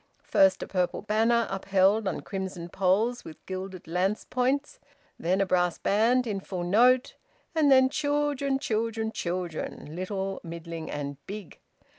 [0.23, 4.79] First a purple banner, upheld on crimson poles with gilded lance points;
[5.19, 7.13] then a brass band in full note;
[7.53, 11.59] and then children, children, children little, middling, and big.